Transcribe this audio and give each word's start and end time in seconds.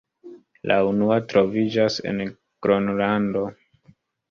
La 0.71 0.77
unua 0.91 1.17
troviĝas 1.33 1.99
en 2.13 2.25
Gronlando. 2.33 3.47